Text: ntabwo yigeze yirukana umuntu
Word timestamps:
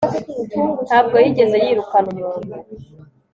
ntabwo 0.87 1.15
yigeze 1.23 1.55
yirukana 1.65 2.07
umuntu 2.15 2.53